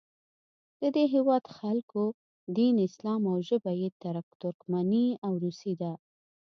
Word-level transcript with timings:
د 0.81 0.83
دې 0.95 1.03
هیواد 1.13 1.43
خلکو 1.57 2.03
دین 2.57 2.75
اسلام 2.87 3.21
او 3.31 3.37
ژبه 3.47 3.71
یې 3.81 3.89
ترکمني 4.03 5.07
او 5.25 5.31
روسي 5.43 5.73
ده. 5.81 5.93